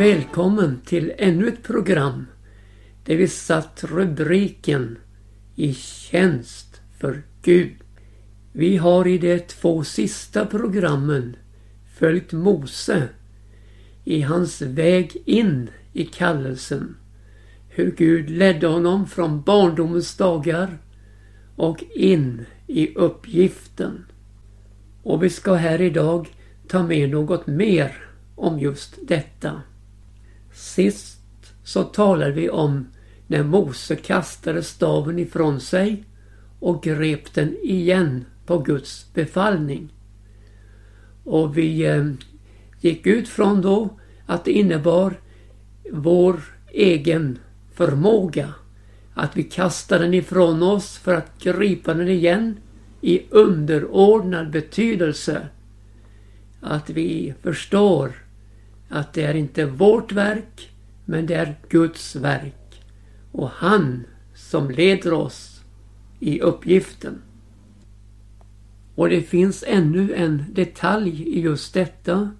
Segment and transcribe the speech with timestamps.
[0.00, 2.26] välkommen till ännu ett program
[3.04, 4.98] där vi satt rubriken
[5.56, 7.76] I tjänst för Gud.
[8.52, 11.36] Vi har i de två sista programmen
[11.98, 13.08] följt Mose
[14.04, 16.96] i hans väg in i kallelsen.
[17.68, 20.78] Hur Gud ledde honom från barndomens dagar
[21.56, 24.04] och in i uppgiften.
[25.02, 26.28] Och vi ska här idag
[26.68, 29.62] ta med något mer om just detta.
[30.52, 31.20] Sist
[31.64, 32.86] så talade vi om
[33.26, 36.04] när Mose kastade staven ifrån sig
[36.60, 39.92] och grep den igen på Guds befallning.
[41.24, 42.04] Och vi eh,
[42.80, 43.88] gick ut från då
[44.26, 45.20] att det innebar
[45.92, 46.40] vår
[46.72, 47.38] egen
[47.74, 48.54] förmåga.
[49.14, 52.56] Att vi kastar den ifrån oss för att gripa den igen
[53.00, 55.48] i underordnad betydelse.
[56.60, 58.12] Att vi förstår
[58.90, 60.70] att det är inte vårt verk
[61.04, 62.82] men det är Guds verk.
[63.32, 65.60] Och han som leder oss
[66.20, 67.22] i uppgiften.
[68.94, 72.30] Och det finns ännu en detalj i just detta.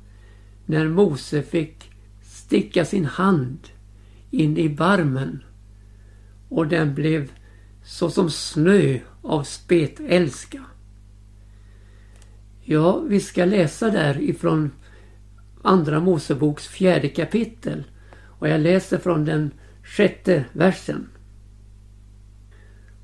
[0.67, 1.91] När Mose fick
[2.23, 3.59] sticka sin hand
[4.31, 5.43] in i barmen
[6.49, 7.33] och den blev
[7.85, 10.65] så som snö av spetälska.
[12.63, 14.71] Ja, vi ska läsa där ifrån
[15.63, 17.85] Andra Moseboks fjärde kapitel
[18.39, 19.51] och jag läser från den
[19.83, 21.09] sjätte versen.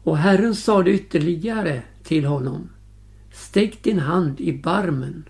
[0.03, 2.69] Och Herren sade ytterligare till honom
[3.37, 5.25] Stäck din hand i barmen.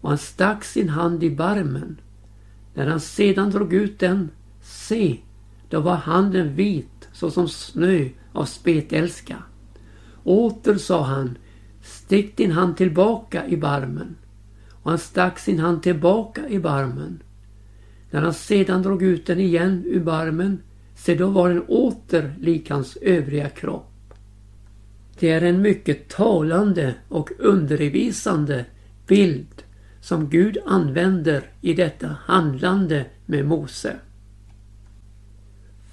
[0.00, 2.00] Och han stack sin hand i barmen.
[2.74, 4.30] När han sedan drog ut den,
[4.62, 5.16] se,
[5.70, 9.42] då var handen vit såsom snö av spetälska.
[10.24, 11.38] Åter sa han,
[11.82, 14.16] stick din hand tillbaka i barmen.
[14.86, 17.22] Och han stack sin hand tillbaka i barmen.
[18.10, 20.62] När han sedan drog ut den igen ur barmen,
[20.94, 24.14] se då var den åter lik hans övriga kropp.
[25.18, 28.64] Det är en mycket talande och undervisande
[29.06, 29.62] bild
[30.00, 33.96] som Gud använder i detta handlande med Mose.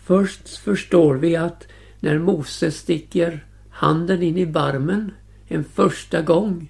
[0.03, 1.67] Först förstår vi att
[1.99, 5.11] när Mose sticker handen in i barmen
[5.47, 6.69] en första gång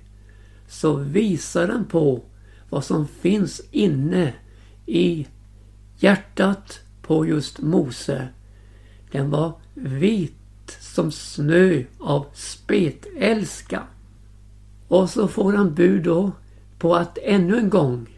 [0.68, 2.24] så visar den på
[2.70, 4.34] vad som finns inne
[4.86, 5.28] i
[5.98, 8.28] hjärtat på just Mose.
[9.12, 13.84] Den var vit som snö av spetälska.
[14.88, 16.32] Och så får han bud då
[16.80, 18.10] på att ännu en gång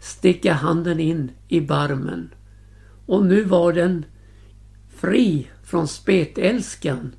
[0.00, 2.34] sticka handen in i barmen.
[3.06, 4.04] Och nu var den
[4.88, 7.12] fri från spetälskan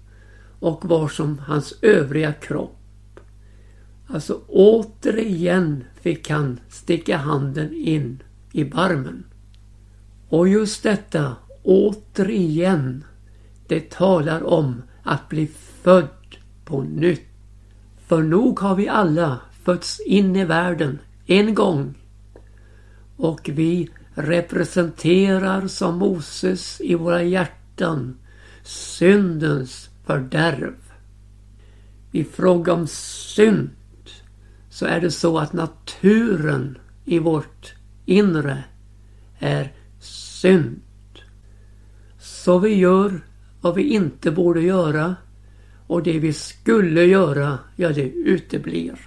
[0.60, 2.77] och var som hans övriga kropp.
[4.08, 9.24] Alltså återigen fick han sticka handen in i barmen.
[10.30, 13.04] Och just detta återigen
[13.68, 15.48] det talar om att bli
[15.82, 17.28] född på nytt.
[18.08, 21.94] För nog har vi alla fötts in i världen en gång.
[23.18, 28.18] Och vi representerar som Moses i våra hjärtan
[28.64, 30.76] syndens fördärv.
[32.12, 33.70] I fråga om synd
[34.78, 37.74] så är det så att naturen i vårt
[38.06, 38.64] inre
[39.40, 40.82] är synd.
[42.20, 43.22] Så vi gör
[43.62, 45.16] vad vi inte borde göra
[45.88, 49.00] och det vi skulle göra, ja det uteblir.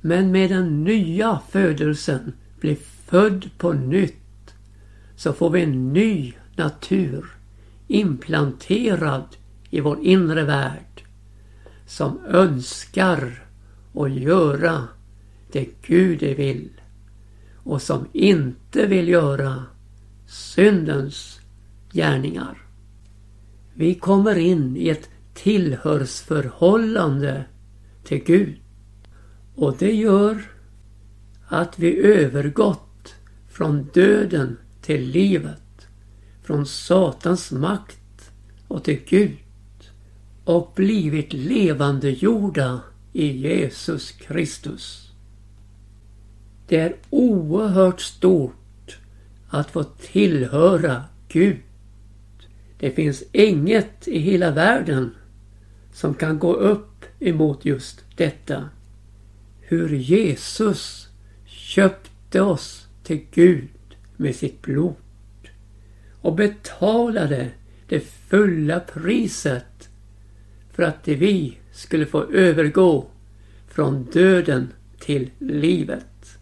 [0.00, 4.54] Men med den nya födelsen bli född på nytt
[5.16, 7.24] så får vi en ny natur
[7.86, 9.36] implanterad
[9.70, 11.02] i vår inre värld
[11.86, 13.47] som önskar
[13.98, 14.88] och göra
[15.52, 16.70] det Gud vill
[17.56, 19.64] och som inte vill göra
[20.26, 21.40] syndens
[21.92, 22.62] gärningar.
[23.74, 27.44] Vi kommer in i ett tillhörsförhållande
[28.04, 28.56] till Gud.
[29.54, 30.42] Och det gör
[31.48, 33.14] att vi övergått
[33.48, 35.88] från döden till livet.
[36.42, 38.30] Från Satans makt
[38.68, 39.38] och till Gud.
[40.44, 42.80] Och blivit levande jorda
[43.12, 45.12] i Jesus Kristus.
[46.66, 48.98] Det är oerhört stort
[49.48, 51.56] att få tillhöra Gud.
[52.78, 55.14] Det finns inget i hela världen
[55.92, 58.68] som kan gå upp emot just detta.
[59.60, 61.08] Hur Jesus
[61.44, 63.68] köpte oss till Gud
[64.16, 64.94] med sitt blod
[66.20, 67.50] och betalade
[67.88, 69.88] det fulla priset
[70.72, 73.06] för att vi skulle få övergå
[73.68, 76.38] från döden till livet.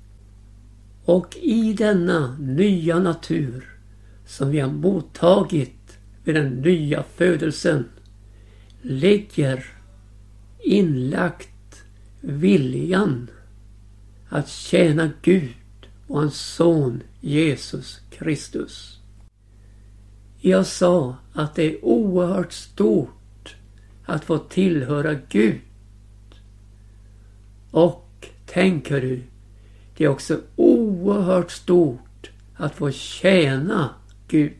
[1.05, 3.79] Och i denna nya natur
[4.27, 7.85] som vi har mottagit vid den nya födelsen
[8.83, 9.65] ligger
[10.59, 11.83] inlagt
[12.21, 13.31] viljan
[14.29, 19.01] att tjäna Gud och hans son Jesus Kristus.
[20.41, 23.11] Jag sa att det är oerhört stort
[24.07, 25.61] att få tillhöra Gud.
[27.71, 29.23] Och tänker du,
[29.97, 33.91] det är också oerhört stort att få tjäna
[34.29, 34.53] Gud.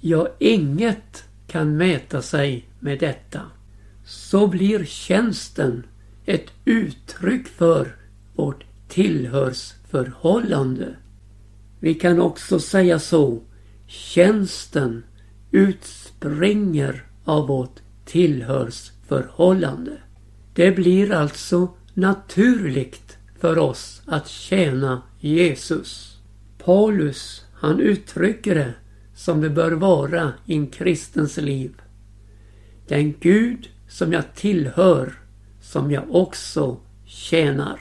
[0.00, 3.40] Ja, inget kan mäta sig med detta.
[4.04, 5.86] Så blir tjänsten
[6.26, 7.96] ett uttryck för
[8.34, 10.96] vårt tillhörsförhållande.
[11.80, 13.40] Vi kan också säga så.
[13.86, 15.02] Tjänsten
[15.50, 17.80] utspringer av vårt
[18.10, 19.92] tillhörsförhållande.
[20.54, 26.18] Det blir alltså naturligt för oss att tjäna Jesus.
[26.64, 28.74] Paulus han uttrycker det
[29.14, 31.72] som det bör vara i en kristens liv.
[32.88, 35.12] Den Gud som jag tillhör,
[35.60, 37.80] som jag också tjänar.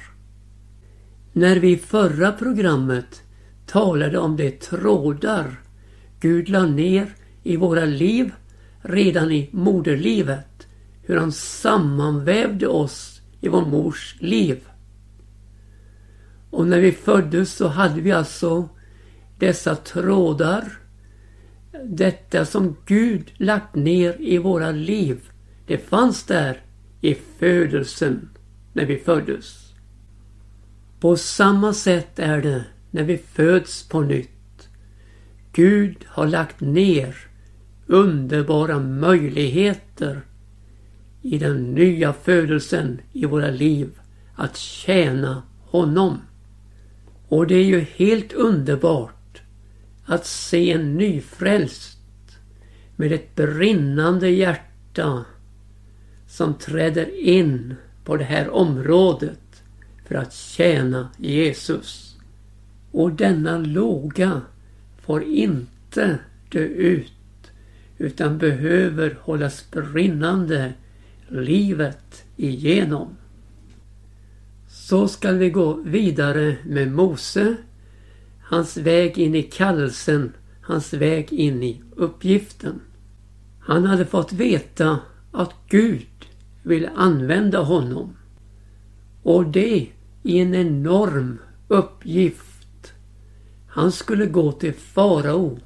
[1.33, 3.21] När vi i förra programmet
[3.65, 5.61] talade om de trådar
[6.19, 8.31] Gud la ner i våra liv
[8.81, 10.67] redan i moderlivet.
[11.01, 14.59] Hur han sammanvävde oss i vår mors liv.
[16.49, 18.69] Och när vi föddes så hade vi alltså
[19.39, 20.79] dessa trådar.
[21.85, 25.19] Detta som Gud lagt ner i våra liv.
[25.67, 26.61] Det fanns där
[27.01, 28.29] i födelsen
[28.73, 29.73] när vi föddes.
[30.99, 34.69] På samma sätt är det när vi föds på nytt.
[35.53, 37.28] Gud har lagt ner
[37.89, 40.21] underbara möjligheter
[41.21, 43.99] i den nya födelsen i våra liv
[44.35, 46.21] att tjäna honom.
[47.27, 49.41] Och det är ju helt underbart
[50.05, 51.99] att se en nyfrälst
[52.95, 55.25] med ett brinnande hjärta
[56.27, 59.63] som träder in på det här området
[60.05, 62.17] för att tjäna Jesus.
[62.91, 64.41] Och denna låga
[65.01, 66.19] får inte
[66.49, 67.11] dö ut
[67.99, 70.73] utan behöver hållas brinnande
[71.27, 73.07] livet igenom.
[74.67, 77.55] Så skall vi gå vidare med Mose,
[78.43, 82.81] hans väg in i kallelsen, hans väg in i uppgiften.
[83.59, 84.99] Han hade fått veta
[85.31, 86.07] att Gud
[86.63, 88.17] ville använda honom.
[89.23, 89.87] Och det
[90.23, 91.37] i en enorm
[91.67, 92.93] uppgift.
[93.67, 95.59] Han skulle gå till farao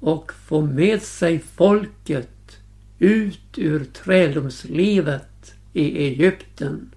[0.00, 2.58] och få med sig folket
[2.98, 6.90] ut ur träldomslivet i Egypten.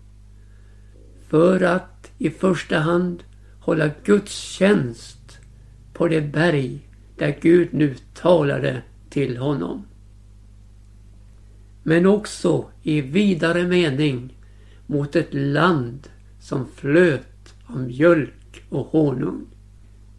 [1.28, 3.24] För att i första hand
[3.60, 5.40] hålla gudstjänst
[5.94, 9.86] på det berg där Gud nu talade till honom.
[11.84, 14.38] Men också i vidare mening
[14.88, 16.10] mot ett land
[16.40, 19.46] som flöt av mjölk och honung.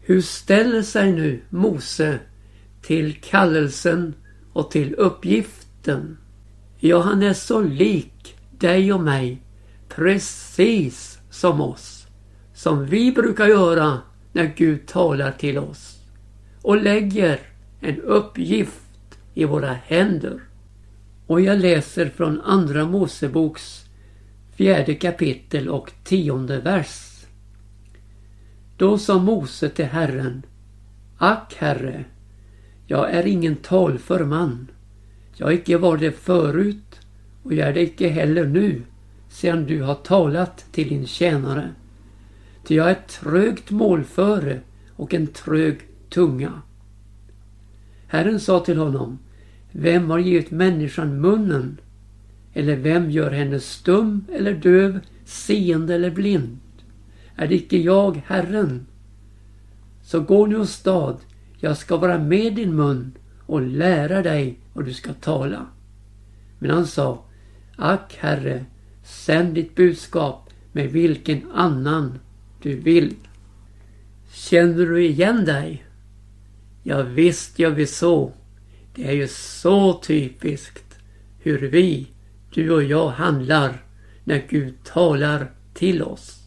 [0.01, 2.19] Hur ställer sig nu Mose
[2.85, 4.13] till kallelsen
[4.53, 6.17] och till uppgiften?
[6.79, 9.41] Ja, han är så lik dig och mig,
[9.89, 12.07] precis som oss.
[12.53, 15.99] Som vi brukar göra när Gud talar till oss
[16.61, 17.39] och lägger
[17.79, 20.39] en uppgift i våra händer.
[21.27, 23.85] Och jag läser från Andra Moseboks
[24.55, 27.25] fjärde kapitel och tionde vers.
[28.77, 30.45] Då sa Mose till Herren
[31.17, 32.05] Ack, Herre,
[32.87, 34.67] jag är ingen talför man.
[35.35, 36.99] Jag har icke varit det förut
[37.43, 38.81] och jag är det icke heller nu
[39.29, 41.69] sedan du har talat till din tjänare.
[42.63, 44.59] Ty jag är ett trögt målföre
[44.95, 46.61] och en trög tunga.
[48.07, 49.19] Herren sa till honom
[49.71, 51.77] Vem har givit människan munnen?
[52.53, 56.57] Eller vem gör henne stum eller döv, seende eller blind?
[57.35, 58.85] Är det icke jag, Herren?
[60.03, 61.17] Så gå nu åstad,
[61.65, 63.11] jag ska vara med din mun
[63.45, 65.67] och lära dig vad du ska tala.
[66.59, 67.25] Men han sa,
[67.75, 68.65] Ack Herre,
[69.03, 72.19] sänd ditt budskap med vilken annan
[72.61, 73.15] du vill.
[74.33, 75.85] Känner du igen dig?
[76.83, 78.31] Ja, visst gör vi så.
[78.95, 80.99] Det är ju så typiskt
[81.39, 82.07] hur vi,
[82.53, 83.83] du och jag, handlar
[84.23, 86.39] när Gud talar till oss.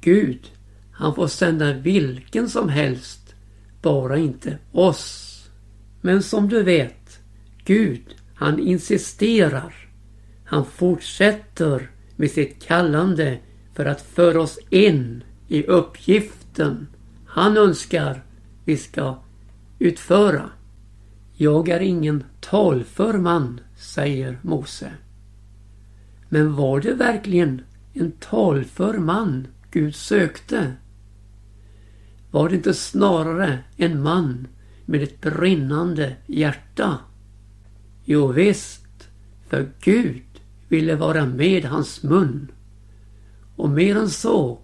[0.00, 0.50] Gud,
[0.92, 3.17] han får sända vilken som helst,
[3.88, 5.34] bara inte oss.
[6.00, 7.20] Men som du vet,
[7.64, 9.74] Gud, han insisterar.
[10.44, 13.38] Han fortsätter med sitt kallande
[13.74, 16.86] för att föra oss in i uppgiften
[17.38, 18.22] han önskar
[18.64, 19.18] vi ska
[19.78, 20.50] utföra.
[21.34, 24.92] Jag är ingen talför man, säger Mose.
[26.28, 30.72] Men var det verkligen en talför man Gud sökte?
[32.30, 34.46] Var det inte snarare en man
[34.84, 36.98] med ett brinnande hjärta?
[38.04, 39.08] Jo visst,
[39.48, 40.22] för Gud
[40.68, 42.48] ville vara med hans mun.
[43.56, 44.58] Och mer än så,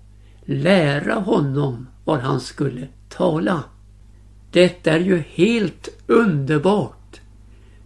[0.44, 3.64] lära honom vad han skulle tala.
[4.50, 7.20] Detta är ju helt underbart.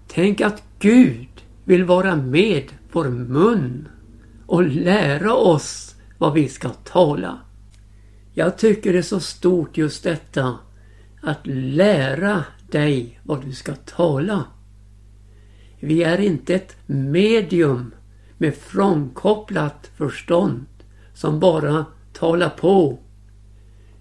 [0.06, 1.28] Tänk att Gud
[1.64, 3.88] vill vara med vår mun
[4.46, 7.38] och lära oss vad vi ska tala.
[8.38, 10.58] Jag tycker det är så stort just detta
[11.22, 14.44] att lära dig vad du ska tala.
[15.80, 17.94] Vi är inte ett medium
[18.36, 20.66] med frånkopplat förstånd
[21.14, 22.98] som bara talar på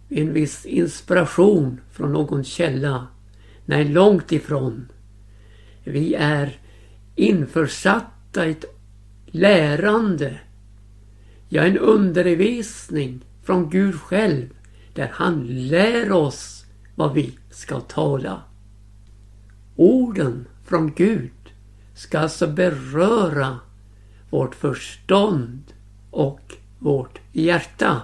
[0.10, 3.08] en viss inspiration från någon källa.
[3.66, 4.92] Nej, långt ifrån.
[5.84, 6.60] Vi är
[7.16, 8.66] införsatta i ett
[9.26, 10.40] lärande.
[11.50, 14.50] Ja, en undervisning från Gud själv
[14.94, 18.42] där han lär oss vad vi ska tala.
[19.76, 21.32] Orden från Gud
[21.96, 23.60] ska alltså beröra
[24.30, 25.64] vårt förstånd
[26.12, 28.02] och vårt hjärta.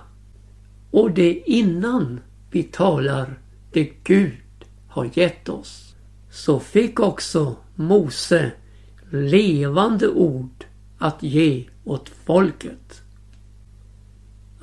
[0.92, 2.20] Och det innan
[2.52, 3.40] vi talar
[3.72, 5.96] det Gud har gett oss.
[6.32, 8.52] Så fick också Mose
[9.12, 10.66] levande ord
[10.98, 13.03] att ge åt folket.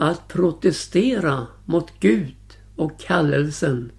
[0.02, 2.36] Att protestera mot Gud
[2.76, 3.92] och kallelsen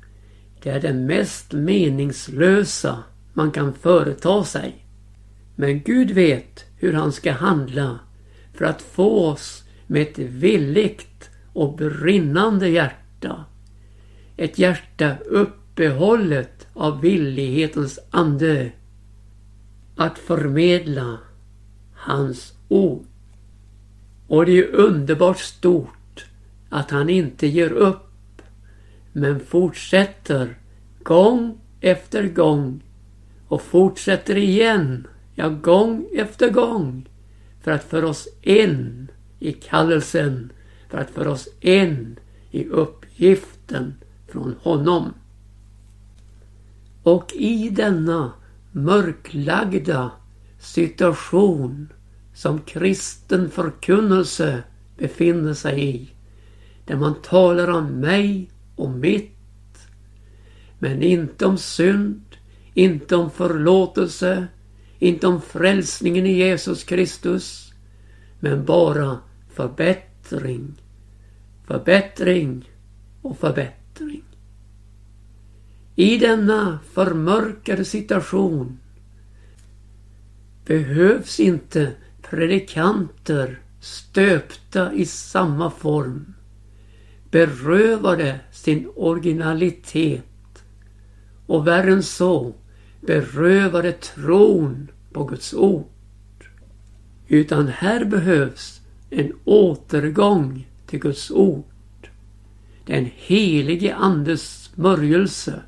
[0.64, 3.04] det är det mest meningslösa
[3.34, 4.86] man kan företa sig.
[5.56, 8.00] Men Gud vet hur han ska handla
[8.54, 13.46] för att få oss med ett villigt och brinnande hjärta.
[14.38, 18.72] Ett hjärta uppehållet av villighetens ande.
[19.96, 21.18] Att förmedla
[21.94, 23.11] hans ord.
[24.32, 26.26] Och det är underbart stort
[26.70, 28.42] att han inte ger upp
[29.12, 30.58] men fortsätter
[31.04, 32.84] gång efter gång
[33.48, 37.10] och fortsätter igen, ja gång efter gång
[37.62, 39.08] för att föra oss in
[39.40, 40.52] i kallelsen,
[40.90, 42.20] för att föra oss in
[42.52, 43.94] i uppgiften
[44.28, 45.14] från honom.
[47.04, 48.34] Och i denna
[48.72, 50.12] mörklagda
[50.60, 51.88] situation
[52.34, 54.64] som kristen förkunnelse
[54.98, 56.10] befinner sig i.
[56.86, 59.38] Där man talar om mig och mitt.
[60.80, 62.24] Men inte om synd,
[62.74, 64.48] inte om förlåtelse,
[65.00, 67.74] inte om frälsningen i Jesus Kristus.
[68.40, 69.20] Men bara
[69.50, 70.82] förbättring,
[71.68, 72.70] förbättring
[73.22, 74.24] och förbättring.
[75.96, 78.80] I denna förmörkade situation
[80.66, 81.92] behövs inte
[82.32, 86.34] predikanter stöpta i samma form,
[87.32, 90.64] berövade sin originalitet
[91.46, 92.54] och värre än så,
[93.02, 95.86] berövade tron på Guds ord.
[97.28, 102.10] Utan här behövs en återgång till Guds ord.
[102.86, 105.62] Den helige Andes smörjelse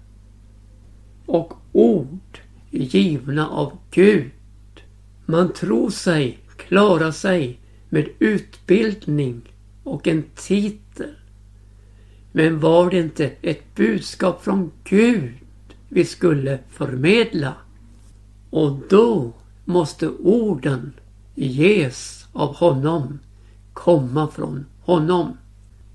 [1.26, 2.40] och ord
[2.72, 4.32] givna av Gud.
[5.26, 11.16] Man tror sig klara sig med utbildning och en titel.
[12.32, 15.34] Men var det inte ett budskap från Gud
[15.90, 17.54] vi skulle förmedla?
[18.50, 19.34] Och då
[19.66, 20.94] måste orden
[21.36, 23.20] ges av honom,
[23.74, 25.38] komma från honom.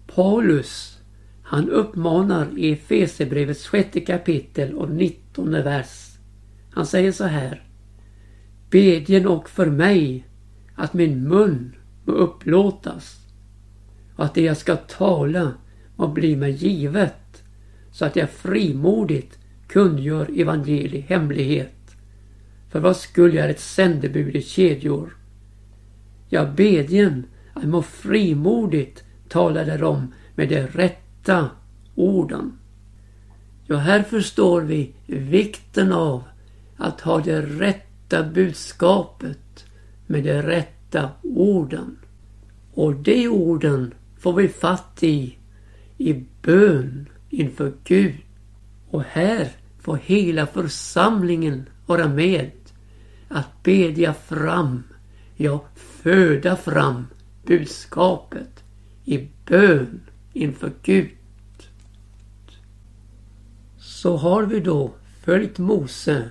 [0.06, 0.98] Paulus,
[1.42, 6.08] han uppmanar i Efesierbrevets sjätte kapitel och nittonde vers.
[6.70, 7.64] Han säger så här.
[8.70, 10.27] Bedjen och för mig
[10.78, 13.16] att min mun må upplåtas
[14.16, 15.52] och att det jag ska tala
[15.96, 17.42] må bli mig givet
[17.90, 21.96] så att jag frimodigt kungör evangeli hemlighet.
[22.70, 25.16] För vad skulle jag är ett sändebud i kedjor?
[26.28, 31.50] Jag bedjen att må frimodigt tala därom med de rätta
[31.94, 32.58] orden.
[33.66, 36.22] Ja, här förstår vi vikten av
[36.76, 39.38] att ha det rätta budskapet
[40.08, 41.98] med de rätta orden.
[42.74, 45.38] Och de orden får vi fatt i
[45.98, 48.14] i bön inför Gud.
[48.90, 49.48] Och här
[49.80, 52.50] får hela församlingen vara med
[53.28, 54.82] att bedja fram,
[55.36, 57.06] ja föda fram
[57.46, 58.64] budskapet
[59.04, 60.00] i bön
[60.32, 61.10] inför Gud.
[63.78, 66.30] Så har vi då följt Mose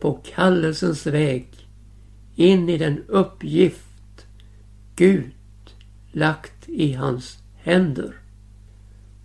[0.00, 1.55] på kallelsens väg
[2.36, 4.26] in i den uppgift
[4.96, 5.32] Gud
[6.12, 8.14] lagt i hans händer.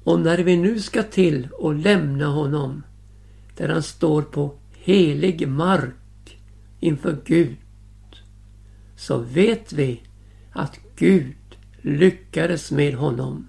[0.04, 2.84] Och när vi nu ska till och lämna honom
[3.58, 6.40] där han står på helig mark
[6.80, 7.58] inför Gud
[8.96, 10.02] så vet vi
[10.52, 11.36] att Gud
[11.82, 13.48] lyckades med honom.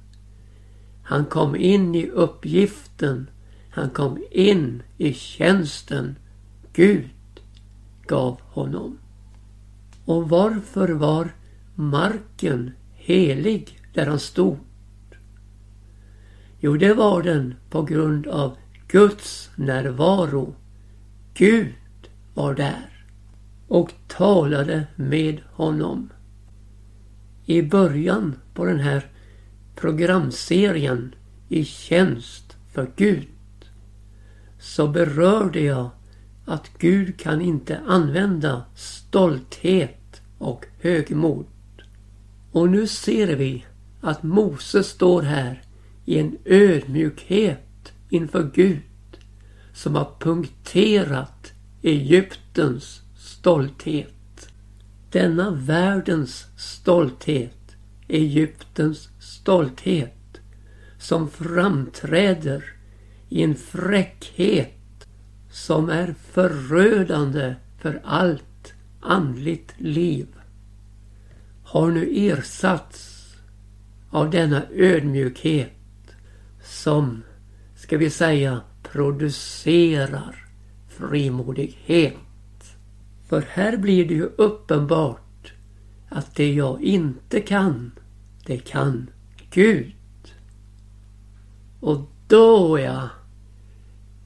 [1.03, 3.31] Han kom in i uppgiften.
[3.71, 6.17] Han kom in i tjänsten
[6.73, 7.11] Gud
[8.07, 8.99] gav honom.
[10.05, 11.29] Och varför var
[11.75, 14.59] marken helig där han stod?
[16.61, 18.57] Jo, det var den på grund av
[18.89, 20.55] Guds närvaro.
[21.35, 21.75] Gud
[22.35, 23.07] var där
[23.69, 26.11] och talade med honom.
[27.47, 29.07] I början på den här
[29.75, 31.15] programserien
[31.49, 33.29] i tjänst för Gud
[34.59, 35.91] så berörde jag
[36.45, 41.47] att Gud kan inte använda stolthet och högmod.
[42.53, 43.65] Och nu ser vi
[44.01, 45.63] att Mose står här
[46.05, 48.83] i en ödmjukhet inför Gud
[49.75, 54.49] som har punkterat Egyptens stolthet.
[55.11, 57.77] Denna världens stolthet,
[58.09, 60.41] Egyptens stolthet,
[60.99, 62.65] som framträder
[63.29, 64.82] i en fräckhet
[65.53, 70.27] som är förödande för allt andligt liv,
[71.65, 73.29] har nu ersatts
[74.11, 75.73] av denna ödmjukhet
[76.65, 77.23] som,
[77.75, 80.49] ska vi säga, producerar
[80.89, 82.15] frimodighet.
[83.29, 85.53] För här blir det ju uppenbart
[86.09, 87.93] att det jag inte kan,
[88.47, 89.11] det kan
[89.51, 89.95] Gud.
[91.81, 93.09] Och då ja,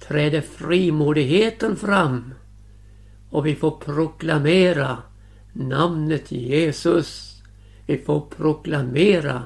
[0.09, 2.35] träder frimodigheten fram
[3.31, 4.99] och vi får proklamera
[5.53, 7.43] namnet Jesus.
[7.87, 9.43] Vi får proklamera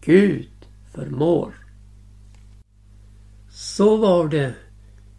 [0.00, 0.48] Gud
[0.94, 1.54] förmår.
[3.50, 4.54] Så var det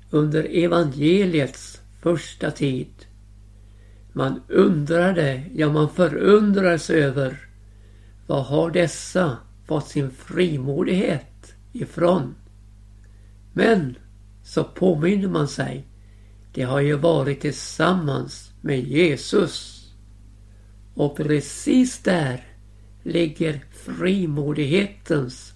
[0.09, 3.05] under evangeliets första tid.
[4.11, 7.37] Man undrade, ja man förundrades över
[8.27, 12.35] vad har dessa fått sin frimodighet ifrån?
[13.53, 13.95] Men
[14.43, 15.87] så påminner man sig,
[16.53, 19.83] det har ju varit tillsammans med Jesus.
[20.93, 22.47] Och precis där
[23.03, 25.53] ligger frimodighetens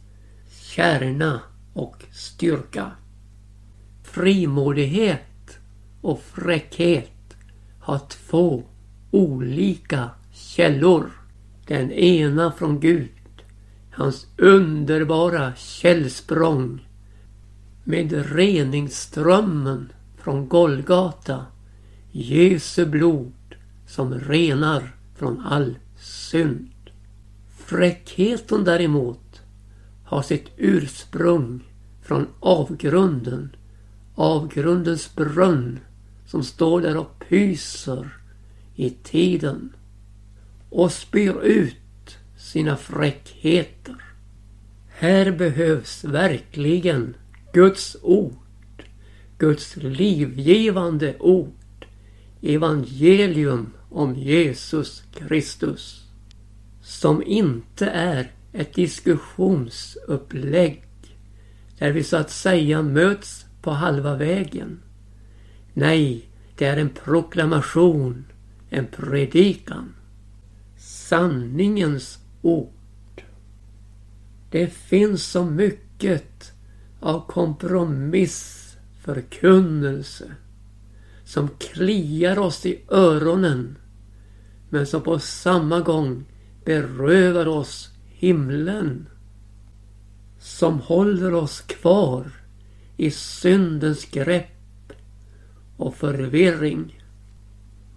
[0.61, 1.41] kärna
[1.73, 2.91] och styrka.
[4.03, 5.59] Frimodighet
[6.01, 7.35] och fräckhet
[7.79, 8.63] har två
[9.11, 11.11] olika källor.
[11.67, 13.09] Den ena från Gud,
[13.91, 16.86] hans underbara källsprång
[17.87, 21.45] med reningsströmmen från Golgata,
[22.11, 23.55] Jesu blod
[23.87, 26.71] som renar från all synd.
[27.57, 29.41] Fräckheten däremot
[30.05, 31.63] har sitt ursprung
[32.01, 33.55] från avgrunden,
[34.15, 35.79] avgrundens brunn
[36.25, 38.09] som står där och pyser
[38.75, 39.73] i tiden
[40.69, 43.95] och spyr ut sina fräckheter.
[44.87, 47.15] Här behövs verkligen
[47.57, 48.83] Guds ord,
[49.37, 51.85] Guds livgivande ord,
[52.41, 56.03] evangelium om Jesus Kristus,
[56.81, 60.83] som inte är ett diskussionsupplägg
[61.79, 64.79] där vi så att säga möts på halva vägen
[65.73, 68.25] Nej, det är en proklamation,
[68.69, 69.95] en predikan.
[70.77, 73.21] Sanningens ord.
[74.51, 76.56] Det finns så mycket
[76.99, 80.31] av kompromiss, förkunnelse
[81.23, 83.77] som kliar oss i öronen
[84.69, 86.25] men som på samma gång
[86.65, 89.09] berövar oss himlen.
[90.39, 92.31] Som håller oss kvar
[92.97, 94.93] i syndens grepp
[95.77, 97.03] och förvirring.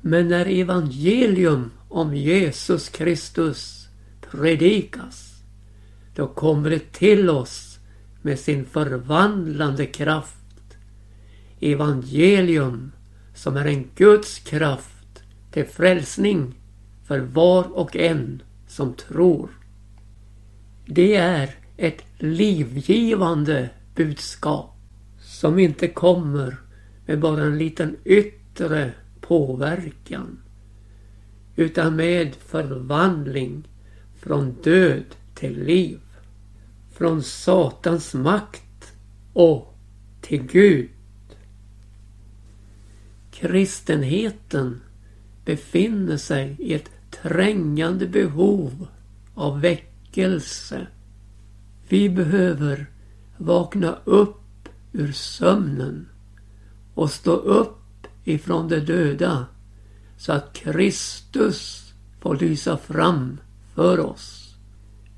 [0.01, 3.89] Men när evangelium om Jesus Kristus
[4.31, 5.43] predikas,
[6.15, 7.70] då kommer det till oss
[8.23, 10.37] med sin förvandlande kraft.
[11.61, 12.93] Evangelium
[13.35, 16.55] som är en Guds kraft till frälsning
[17.05, 19.51] för var och en som tror.
[20.87, 24.77] Det är ett livgivande budskap
[25.21, 26.57] som inte kommer
[27.07, 30.39] med bara en liten yttre påverkan.
[31.57, 33.69] Utan med förvandling
[34.17, 35.05] från död
[35.35, 36.01] till liv
[37.01, 38.93] från Satans makt
[39.33, 39.79] och
[40.21, 40.91] till Gud.
[43.31, 44.81] Kristenheten
[45.45, 48.87] befinner sig i ett trängande behov
[49.35, 50.87] av väckelse.
[51.89, 52.87] Vi behöver
[53.37, 56.09] vakna upp ur sömnen
[56.95, 59.47] och stå upp ifrån de döda
[60.17, 63.41] så att Kristus får lysa fram
[63.75, 64.55] för oss.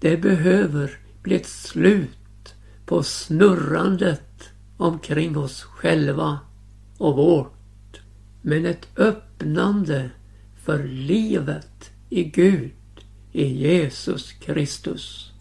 [0.01, 2.55] Det behöver blivit slut
[2.87, 6.39] på snurrandet omkring oss själva
[6.99, 8.01] och vårt.
[8.43, 10.11] Men ett öppnande
[10.65, 12.73] för livet i Gud,
[13.33, 15.33] i Jesus Kristus.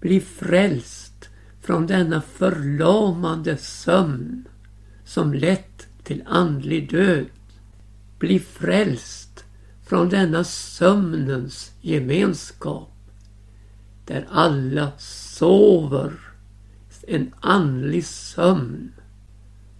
[0.00, 1.28] Bli frälst
[1.60, 4.48] från denna förlamande sömn
[5.04, 7.26] som lett till andlig död.
[8.18, 9.44] Bli frälst
[9.86, 12.99] från denna sömnens gemenskap
[14.10, 16.12] där alla sover
[17.06, 18.92] en andlig sömn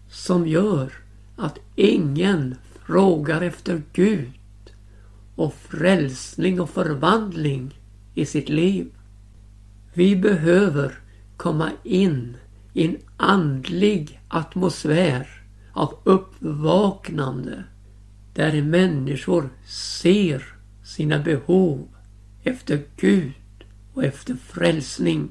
[0.09, 0.93] som gör
[1.37, 2.55] att ingen
[2.87, 4.33] frågar efter Gud
[5.35, 7.81] och frälsning och förvandling
[8.15, 8.91] i sitt liv.
[9.95, 10.95] Vi behöver
[11.37, 12.37] komma in
[12.73, 15.29] i en andlig atmosfär
[15.73, 17.65] av uppvaknande
[18.35, 20.45] där människor ser
[20.85, 21.89] sina behov
[22.45, 23.33] efter Gud
[23.95, 25.31] och efter frälsning.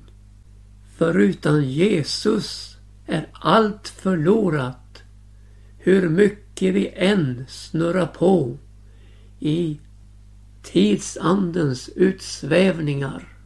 [0.98, 5.04] För utan Jesus är allt förlorat
[5.78, 8.58] hur mycket vi än snurrar på
[9.40, 9.80] i
[10.64, 13.38] tidsandens utsvävningar.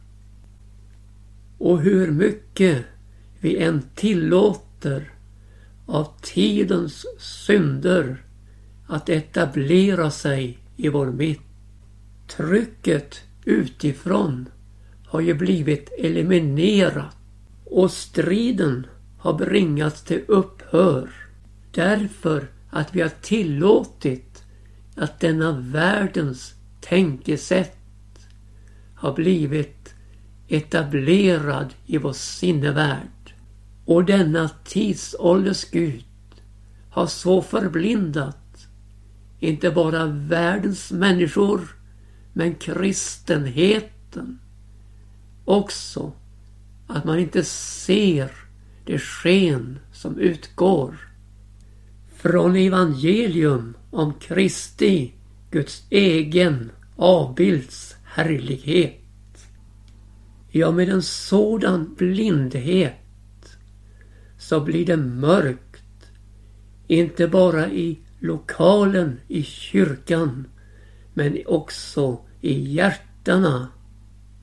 [1.58, 2.84] Och hur mycket
[3.40, 5.12] vi än tillåter
[5.86, 8.24] av tidens synder
[8.86, 11.40] att etablera sig i vår mitt.
[12.36, 14.48] Trycket utifrån
[15.14, 17.16] har ju blivit eliminerat.
[17.64, 18.86] Och striden
[19.18, 21.10] har bringats till upphör.
[21.70, 24.44] Därför att vi har tillåtit
[24.96, 27.78] att denna världens tänkesätt
[28.94, 29.94] har blivit
[30.48, 33.34] etablerad i vår sinnevärld.
[33.84, 36.04] Och denna tidsålders Gud
[36.90, 38.66] har så förblindat
[39.38, 41.60] inte bara världens människor
[42.32, 44.38] men kristenheten
[45.44, 46.12] också
[46.86, 48.30] att man inte ser
[48.84, 50.96] det sken som utgår
[52.16, 55.12] från evangelium om Kristi,
[55.50, 59.00] Guds egen avbilds härlighet.
[60.50, 62.94] Ja, med en sådan blindhet
[64.38, 65.84] så blir det mörkt.
[66.86, 70.46] Inte bara i lokalen i kyrkan
[71.14, 73.68] men också i hjärtana.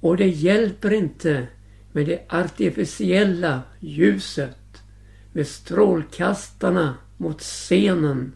[0.02, 1.48] Och det hjälper inte
[1.92, 4.84] med det artificiella ljuset
[5.32, 8.36] med strålkastarna mot scenen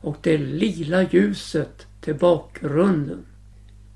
[0.00, 3.26] och det lila ljuset till bakgrunden.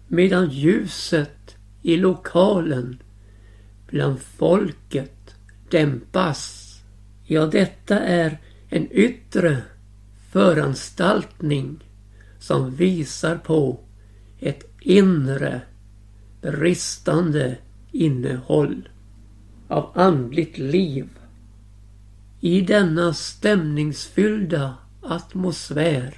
[0.08, 3.02] Medan ljuset i lokalen
[3.86, 5.34] bland folket
[5.70, 6.70] dämpas.
[7.24, 9.62] Ja, detta är en yttre
[10.32, 11.84] föranstaltning
[12.38, 13.80] som visar på
[14.40, 15.60] ett inre
[16.44, 17.56] bristande
[17.92, 18.88] innehåll
[19.68, 21.08] av andligt liv.
[22.40, 26.14] I denna stämningsfyllda atmosfär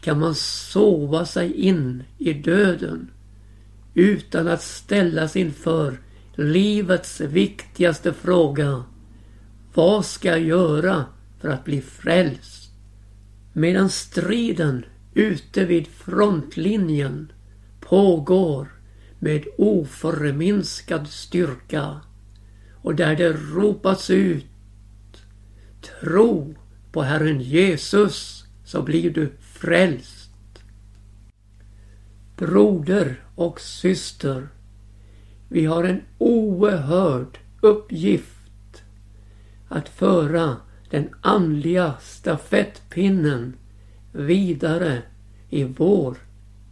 [0.00, 3.10] kan man sova sig in i döden
[3.94, 5.98] utan att ställas inför
[6.34, 8.84] livets viktigaste fråga.
[9.74, 11.04] Vad ska jag göra
[11.40, 12.72] för att bli frälst?
[13.52, 17.32] Medan striden ute vid frontlinjen
[17.80, 18.77] pågår
[19.18, 22.00] med oförminskad styrka
[22.82, 24.46] och där det ropas ut
[26.00, 26.54] Tro
[26.92, 30.30] på Herren Jesus så blir du frälst.
[32.36, 34.48] Broder och syster,
[35.48, 38.82] vi har en oerhörd uppgift
[39.68, 40.56] att föra
[40.90, 43.56] den andliga stafettpinnen
[44.12, 45.02] vidare
[45.50, 46.16] i vår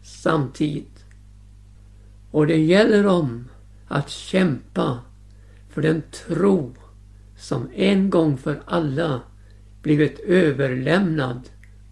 [0.03, 0.96] samtid.
[2.31, 3.49] Och det gäller om
[3.89, 4.99] att kämpa
[5.69, 6.75] för den tro
[7.37, 9.21] som en gång för alla
[9.83, 11.41] blivit överlämnad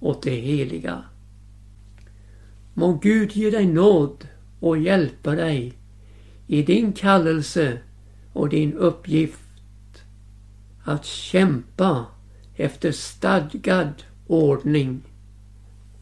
[0.01, 1.05] åt det heliga.
[2.75, 4.29] Må Gud ge dig nåd
[4.61, 5.75] och hjälpa dig
[6.47, 7.79] i din kallelse
[8.33, 9.41] och din uppgift
[10.85, 12.07] att kämpa
[12.57, 15.03] efter stadgad ordning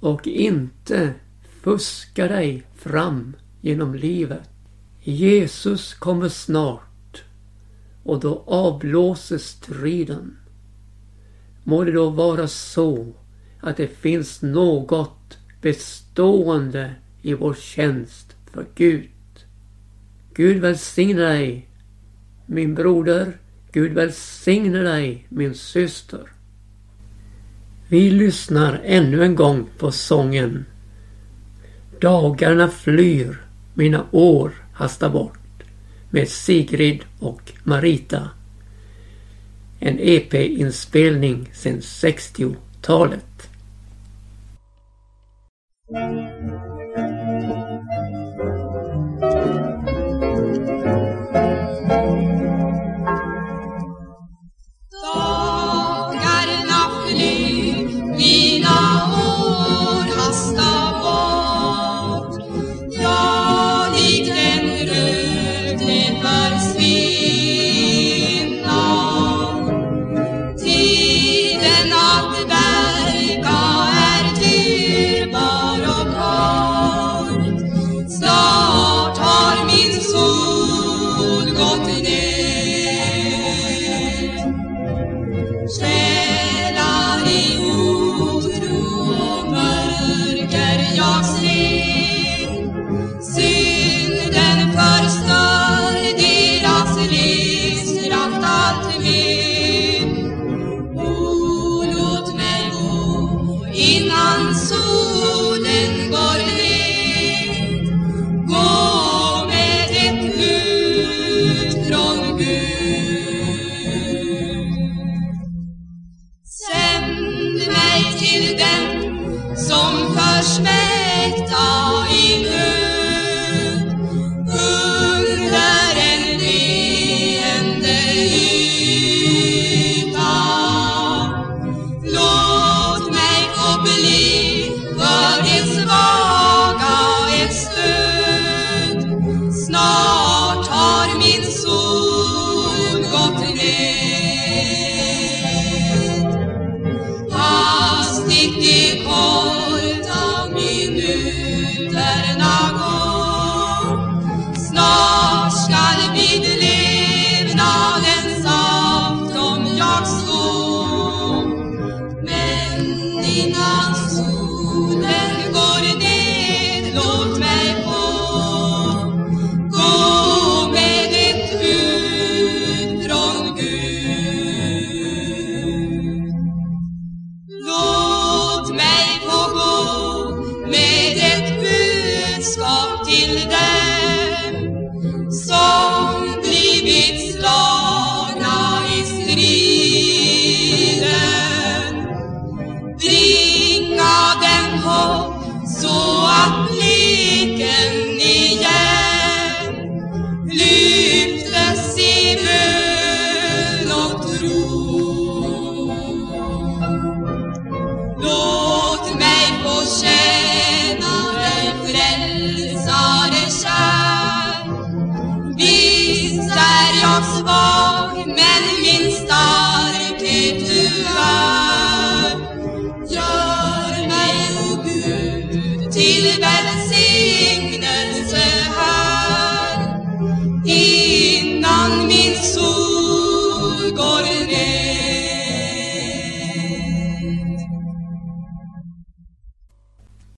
[0.01, 1.15] och inte
[1.63, 4.51] fuska dig fram genom livet.
[5.01, 7.23] Jesus kommer snart
[8.03, 10.37] och då avblåses striden.
[11.65, 13.15] Må det då vara så
[13.61, 19.09] att det finns något bestående i vår tjänst för Gud.
[20.35, 21.69] Gud välsigne dig
[22.47, 23.39] min broder.
[23.73, 26.33] Gud välsigne dig min syster.
[27.89, 30.65] Vi lyssnar ännu en gång på sången
[32.03, 33.42] Dagarna flyr,
[33.75, 35.39] mina år hastar bort
[36.11, 38.31] med Sigrid och Marita.
[39.81, 43.49] En EP-inspelning sedan 60-talet.